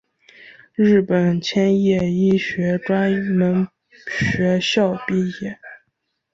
[0.73, 3.67] 日本千叶医学专门
[4.31, 5.59] 学校毕业。